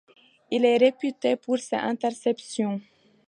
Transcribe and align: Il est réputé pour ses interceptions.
Il 0.49 0.65
est 0.65 0.77
réputé 0.77 1.35
pour 1.35 1.59
ses 1.59 1.75
interceptions. 1.75 2.81